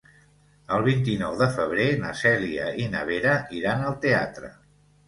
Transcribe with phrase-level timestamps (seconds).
[0.77, 4.53] El vint-i-nou de febrer na Cèlia i na Vera iran al teatre.